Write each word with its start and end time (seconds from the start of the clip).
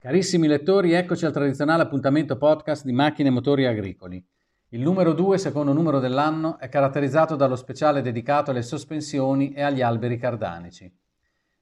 Carissimi 0.00 0.46
lettori, 0.46 0.92
eccoci 0.92 1.26
al 1.26 1.32
tradizionale 1.32 1.82
appuntamento 1.82 2.36
podcast 2.36 2.84
di 2.84 2.92
macchine 2.92 3.30
e 3.30 3.32
motori 3.32 3.66
agricoli. 3.66 4.24
Il 4.68 4.80
numero 4.80 5.12
2, 5.12 5.38
secondo 5.38 5.72
numero 5.72 5.98
dell'anno, 5.98 6.56
è 6.60 6.68
caratterizzato 6.68 7.34
dallo 7.34 7.56
speciale 7.56 8.00
dedicato 8.00 8.52
alle 8.52 8.62
sospensioni 8.62 9.52
e 9.54 9.62
agli 9.62 9.82
alberi 9.82 10.16
cardanici. 10.16 10.88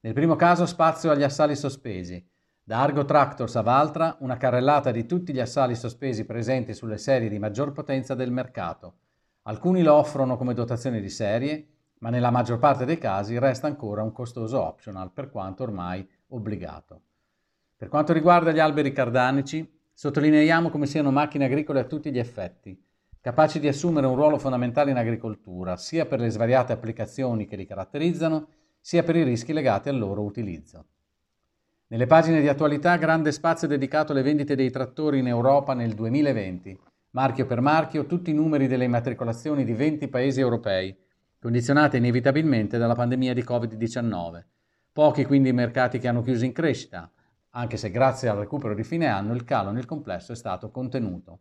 Nel 0.00 0.12
primo 0.12 0.36
caso 0.36 0.66
spazio 0.66 1.10
agli 1.10 1.22
assali 1.22 1.56
sospesi. 1.56 2.22
Da 2.62 2.82
Argo 2.82 3.06
Tractors 3.06 3.56
a 3.56 3.62
Valtra, 3.62 4.18
una 4.20 4.36
carrellata 4.36 4.90
di 4.90 5.06
tutti 5.06 5.32
gli 5.32 5.40
assali 5.40 5.74
sospesi 5.74 6.26
presenti 6.26 6.74
sulle 6.74 6.98
serie 6.98 7.30
di 7.30 7.38
maggior 7.38 7.72
potenza 7.72 8.14
del 8.14 8.32
mercato. 8.32 8.96
Alcuni 9.44 9.82
lo 9.82 9.94
offrono 9.94 10.36
come 10.36 10.52
dotazione 10.52 11.00
di 11.00 11.08
serie, 11.08 11.66
ma 12.00 12.10
nella 12.10 12.30
maggior 12.30 12.58
parte 12.58 12.84
dei 12.84 12.98
casi 12.98 13.38
resta 13.38 13.66
ancora 13.66 14.02
un 14.02 14.12
costoso 14.12 14.62
optional, 14.62 15.10
per 15.10 15.30
quanto 15.30 15.62
ormai 15.62 16.06
obbligato. 16.28 17.00
Per 17.78 17.88
quanto 17.88 18.14
riguarda 18.14 18.52
gli 18.52 18.58
alberi 18.58 18.90
cardanici, 18.90 19.70
sottolineiamo 19.92 20.70
come 20.70 20.86
siano 20.86 21.10
macchine 21.10 21.44
agricole 21.44 21.80
a 21.80 21.84
tutti 21.84 22.10
gli 22.10 22.18
effetti, 22.18 22.74
capaci 23.20 23.60
di 23.60 23.68
assumere 23.68 24.06
un 24.06 24.14
ruolo 24.14 24.38
fondamentale 24.38 24.92
in 24.92 24.96
agricoltura, 24.96 25.76
sia 25.76 26.06
per 26.06 26.20
le 26.20 26.30
svariate 26.30 26.72
applicazioni 26.72 27.44
che 27.44 27.54
li 27.54 27.66
caratterizzano, 27.66 28.48
sia 28.80 29.02
per 29.02 29.16
i 29.16 29.24
rischi 29.24 29.52
legati 29.52 29.90
al 29.90 29.98
loro 29.98 30.22
utilizzo. 30.22 30.86
Nelle 31.88 32.06
pagine 32.06 32.40
di 32.40 32.48
attualità 32.48 32.96
grande 32.96 33.30
spazio 33.30 33.68
dedicato 33.68 34.12
alle 34.12 34.22
vendite 34.22 34.54
dei 34.54 34.70
trattori 34.70 35.18
in 35.18 35.26
Europa 35.26 35.74
nel 35.74 35.92
2020, 35.92 36.80
marchio 37.10 37.44
per 37.44 37.60
marchio 37.60 38.06
tutti 38.06 38.30
i 38.30 38.34
numeri 38.34 38.68
delle 38.68 38.84
immatricolazioni 38.84 39.64
di 39.64 39.74
20 39.74 40.08
paesi 40.08 40.40
europei, 40.40 40.96
condizionate 41.38 41.98
inevitabilmente 41.98 42.78
dalla 42.78 42.94
pandemia 42.94 43.34
di 43.34 43.42
Covid-19. 43.42 44.44
Pochi 44.92 45.26
quindi 45.26 45.50
i 45.50 45.52
mercati 45.52 45.98
che 45.98 46.08
hanno 46.08 46.22
chiuso 46.22 46.46
in 46.46 46.52
crescita, 46.52 47.10
anche 47.56 47.78
se 47.78 47.90
grazie 47.90 48.28
al 48.28 48.36
recupero 48.36 48.74
di 48.74 48.84
fine 48.84 49.06
anno 49.06 49.32
il 49.32 49.44
calo 49.44 49.70
nel 49.70 49.86
complesso 49.86 50.32
è 50.32 50.36
stato 50.36 50.70
contenuto. 50.70 51.38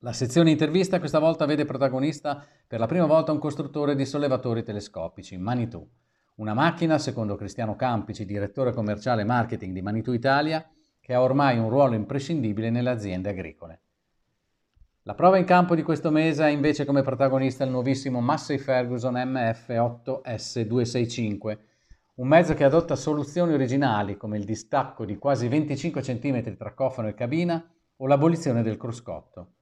La 0.00 0.12
sezione 0.12 0.50
intervista 0.50 0.98
questa 0.98 1.20
volta 1.20 1.46
vede 1.46 1.64
protagonista 1.64 2.44
per 2.66 2.80
la 2.80 2.86
prima 2.86 3.06
volta 3.06 3.30
un 3.32 3.38
costruttore 3.38 3.94
di 3.94 4.04
sollevatori 4.04 4.64
telescopici, 4.64 5.36
Manitou, 5.36 5.88
una 6.36 6.54
macchina, 6.54 6.98
secondo 6.98 7.36
Cristiano 7.36 7.76
Campici, 7.76 8.24
direttore 8.24 8.72
commerciale 8.72 9.22
marketing 9.24 9.72
di 9.72 9.82
Manitou 9.82 10.14
Italia, 10.14 10.68
che 11.00 11.14
ha 11.14 11.22
ormai 11.22 11.58
un 11.58 11.68
ruolo 11.68 11.94
imprescindibile 11.94 12.70
nelle 12.70 12.90
aziende 12.90 13.28
agricole. 13.30 13.80
La 15.02 15.14
prova 15.14 15.38
in 15.38 15.44
campo 15.44 15.74
di 15.74 15.82
questo 15.82 16.10
mese 16.10 16.42
ha 16.42 16.48
invece 16.48 16.84
come 16.84 17.02
protagonista 17.02 17.64
il 17.64 17.70
nuovissimo 17.70 18.20
Massey 18.20 18.58
Ferguson 18.58 19.14
MF8S265, 19.14 21.58
un 22.18 22.26
mezzo 22.26 22.54
che 22.54 22.64
adotta 22.64 22.96
soluzioni 22.96 23.52
originali 23.52 24.16
come 24.16 24.38
il 24.38 24.44
distacco 24.44 25.04
di 25.04 25.18
quasi 25.18 25.46
25 25.46 26.00
cm 26.00 26.56
tra 26.56 26.74
cofano 26.74 27.06
e 27.06 27.14
cabina 27.14 27.64
o 27.96 28.06
l'abolizione 28.08 28.62
del 28.62 28.76
cruscotto. 28.76 29.52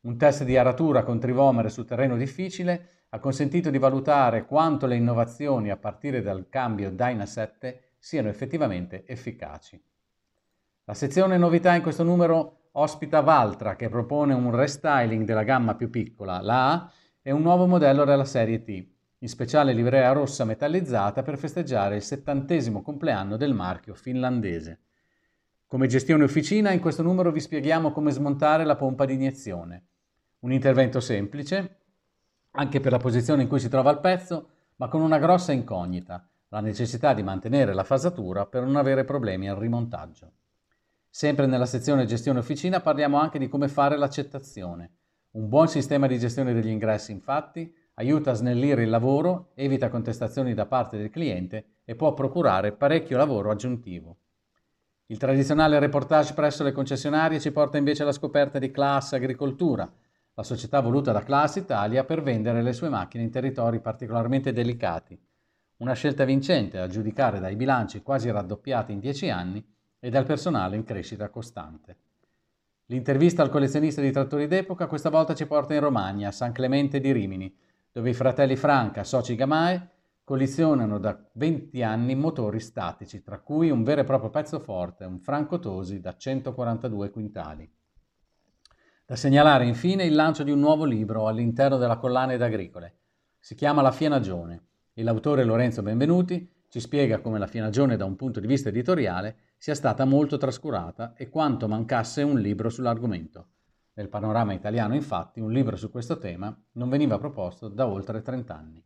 Un 0.00 0.16
test 0.16 0.42
di 0.42 0.56
aratura 0.56 1.04
con 1.04 1.20
trivomere 1.20 1.68
su 1.68 1.84
terreno 1.84 2.16
difficile 2.16 3.04
ha 3.10 3.20
consentito 3.20 3.70
di 3.70 3.78
valutare 3.78 4.46
quanto 4.46 4.86
le 4.86 4.96
innovazioni 4.96 5.70
a 5.70 5.76
partire 5.76 6.22
dal 6.22 6.48
cambio 6.48 6.90
Dyna 6.90 7.24
7 7.24 7.92
siano 7.98 8.28
effettivamente 8.28 9.04
efficaci. 9.06 9.80
La 10.84 10.94
sezione 10.94 11.38
novità 11.38 11.72
in 11.76 11.82
questo 11.82 12.02
numero 12.02 12.70
ospita 12.72 13.20
Valtra 13.20 13.76
che 13.76 13.88
propone 13.88 14.34
un 14.34 14.52
restyling 14.52 15.24
della 15.24 15.44
gamma 15.44 15.76
più 15.76 15.88
piccola, 15.88 16.40
la 16.40 16.72
A, 16.72 16.92
e 17.22 17.30
un 17.30 17.42
nuovo 17.42 17.66
modello 17.66 18.04
della 18.04 18.24
serie 18.24 18.64
T, 18.64 18.90
in 19.22 19.28
speciale 19.28 19.72
livrea 19.72 20.10
rossa 20.10 20.44
metallizzata 20.44 21.22
per 21.22 21.38
festeggiare 21.38 21.94
il 21.94 22.02
settantesimo 22.02 22.82
compleanno 22.82 23.36
del 23.36 23.54
marchio 23.54 23.94
finlandese. 23.94 24.80
Come 25.68 25.86
gestione 25.86 26.24
officina 26.24 26.72
in 26.72 26.80
questo 26.80 27.04
numero 27.04 27.30
vi 27.30 27.38
spieghiamo 27.38 27.92
come 27.92 28.10
smontare 28.10 28.64
la 28.64 28.74
pompa 28.74 29.04
di 29.04 29.14
iniezione. 29.14 29.84
Un 30.40 30.52
intervento 30.52 30.98
semplice, 30.98 31.76
anche 32.50 32.80
per 32.80 32.90
la 32.90 32.98
posizione 32.98 33.42
in 33.42 33.48
cui 33.48 33.60
si 33.60 33.68
trova 33.68 33.92
il 33.92 34.00
pezzo, 34.00 34.48
ma 34.76 34.88
con 34.88 35.00
una 35.00 35.18
grossa 35.18 35.52
incognita, 35.52 36.28
la 36.48 36.60
necessità 36.60 37.14
di 37.14 37.22
mantenere 37.22 37.74
la 37.74 37.84
fasatura 37.84 38.44
per 38.46 38.64
non 38.64 38.74
avere 38.74 39.04
problemi 39.04 39.48
al 39.48 39.56
rimontaggio. 39.56 40.32
Sempre 41.08 41.46
nella 41.46 41.66
sezione 41.66 42.06
gestione 42.06 42.40
officina 42.40 42.80
parliamo 42.80 43.20
anche 43.20 43.38
di 43.38 43.48
come 43.48 43.68
fare 43.68 43.96
l'accettazione. 43.96 44.90
Un 45.32 45.48
buon 45.48 45.68
sistema 45.68 46.08
di 46.08 46.18
gestione 46.18 46.52
degli 46.52 46.68
ingressi, 46.68 47.12
infatti, 47.12 47.72
aiuta 48.02 48.32
a 48.32 48.34
snellire 48.34 48.82
il 48.82 48.90
lavoro, 48.90 49.50
evita 49.54 49.88
contestazioni 49.88 50.54
da 50.54 50.66
parte 50.66 50.98
del 50.98 51.10
cliente 51.10 51.64
e 51.84 51.94
può 51.94 52.12
procurare 52.14 52.72
parecchio 52.72 53.16
lavoro 53.16 53.50
aggiuntivo. 53.50 54.16
Il 55.06 55.18
tradizionale 55.18 55.78
reportage 55.78 56.34
presso 56.34 56.64
le 56.64 56.72
concessionarie 56.72 57.40
ci 57.40 57.52
porta 57.52 57.78
invece 57.78 58.02
alla 58.02 58.12
scoperta 58.12 58.58
di 58.58 58.70
Class 58.70 59.12
Agricoltura, 59.12 59.90
la 60.34 60.42
società 60.42 60.80
voluta 60.80 61.12
da 61.12 61.22
Class 61.22 61.56
Italia 61.56 62.04
per 62.04 62.22
vendere 62.22 62.62
le 62.62 62.72
sue 62.72 62.88
macchine 62.88 63.22
in 63.22 63.30
territori 63.30 63.80
particolarmente 63.80 64.52
delicati. 64.52 65.18
Una 65.76 65.92
scelta 65.92 66.24
vincente 66.24 66.78
a 66.78 66.88
giudicare 66.88 67.38
dai 67.38 67.54
bilanci 67.54 68.02
quasi 68.02 68.30
raddoppiati 68.30 68.92
in 68.92 68.98
dieci 68.98 69.28
anni 69.28 69.64
e 70.00 70.10
dal 70.10 70.24
personale 70.24 70.76
in 70.76 70.84
crescita 70.84 71.28
costante. 71.28 71.96
L'intervista 72.86 73.42
al 73.42 73.50
collezionista 73.50 74.00
di 74.00 74.10
trattori 74.10 74.46
d'epoca 74.48 74.86
questa 74.86 75.10
volta 75.10 75.34
ci 75.34 75.46
porta 75.46 75.74
in 75.74 75.80
Romagna, 75.80 76.28
a 76.28 76.32
San 76.32 76.52
Clemente 76.52 77.00
di 77.00 77.12
Rimini, 77.12 77.54
dove 77.92 78.10
i 78.10 78.14
fratelli 78.14 78.56
Franca, 78.56 79.04
soci 79.04 79.34
Gamae, 79.34 79.90
collezionano 80.24 80.98
da 80.98 81.18
20 81.34 81.82
anni 81.82 82.14
motori 82.14 82.58
statici, 82.58 83.22
tra 83.22 83.38
cui 83.40 83.70
un 83.70 83.84
vero 83.84 84.00
e 84.00 84.04
proprio 84.04 84.30
pezzo 84.30 84.58
forte, 84.58 85.04
un 85.04 85.18
Franco 85.18 85.58
Tosi 85.58 86.00
da 86.00 86.16
142 86.16 87.10
quintali. 87.10 87.70
Da 89.04 89.14
segnalare 89.14 89.66
infine 89.66 90.04
il 90.04 90.14
lancio 90.14 90.42
di 90.42 90.50
un 90.50 90.60
nuovo 90.60 90.84
libro 90.84 91.28
all'interno 91.28 91.76
della 91.76 91.98
collana 91.98 92.32
ed 92.32 92.40
agricole. 92.40 93.00
Si 93.38 93.54
chiama 93.54 93.82
La 93.82 93.92
Fienagione 93.92 94.68
e 94.94 95.02
l'autore 95.02 95.44
Lorenzo 95.44 95.82
Benvenuti 95.82 96.50
ci 96.72 96.80
spiega 96.80 97.20
come 97.20 97.38
la 97.38 97.46
Fienagione 97.46 97.98
da 97.98 98.06
un 98.06 98.16
punto 98.16 98.40
di 98.40 98.46
vista 98.46 98.70
editoriale 98.70 99.36
sia 99.58 99.74
stata 99.74 100.06
molto 100.06 100.38
trascurata 100.38 101.12
e 101.14 101.28
quanto 101.28 101.68
mancasse 101.68 102.22
un 102.22 102.40
libro 102.40 102.70
sull'argomento. 102.70 103.48
Nel 103.94 104.08
panorama 104.08 104.54
italiano, 104.54 104.94
infatti, 104.94 105.40
un 105.40 105.52
libro 105.52 105.76
su 105.76 105.90
questo 105.90 106.16
tema 106.16 106.58
non 106.72 106.88
veniva 106.88 107.18
proposto 107.18 107.68
da 107.68 107.86
oltre 107.86 108.22
30 108.22 108.56
anni. 108.56 108.82